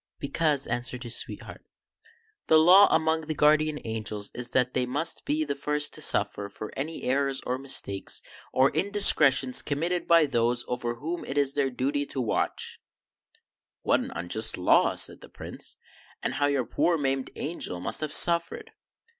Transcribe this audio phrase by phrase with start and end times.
[0.19, 1.63] "Because," answered his sweetheart,"
[2.47, 6.49] the law among the Guardian Angels is that they must be the first to suffer
[6.49, 11.69] for any errors or mistakes or indiscretions committed by those over whom it is their
[11.69, 12.81] duty to watch
[13.83, 15.77] ""What an unjust law," said the Prince,"
[16.23, 18.71] and how your poor maimed angel must have suffered